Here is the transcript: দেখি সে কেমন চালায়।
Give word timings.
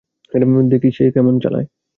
দেখি 0.71 0.89
সে 0.91 1.05
কেমন 1.11 1.35
চালায়। 1.43 1.67